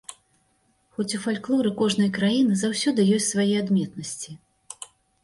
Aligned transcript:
Хоць 0.97 1.11
у 1.17 1.19
фальклоры 1.25 1.71
кожнай 1.81 2.09
краіны 2.15 2.57
заўсёды 2.63 3.05
ёсць 3.19 3.29
свае 3.35 3.47
адметнасці. 3.63 4.31